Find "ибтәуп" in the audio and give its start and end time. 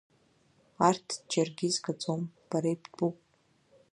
2.73-3.17